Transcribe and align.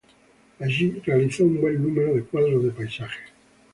Allí 0.59 0.99
realizó 1.05 1.43
un 1.43 1.61
buen 1.61 1.79
número 1.79 2.15
de 2.15 2.23
cuadros 2.23 2.63
de 2.63 2.71
paisajes. 2.71 3.21